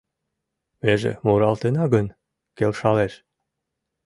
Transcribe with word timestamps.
Меже 0.83 1.11
муралтена 1.25 1.83
гын, 1.93 2.07
келшалеш. 2.57 3.13